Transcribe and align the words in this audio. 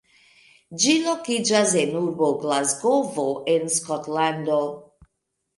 Ĝi 0.83 0.93
lokiĝas 1.01 1.75
en 1.83 1.93
urbo 2.01 2.31
Glasgovo 2.45 3.27
en 3.57 3.71
Skotlando. 3.77 4.61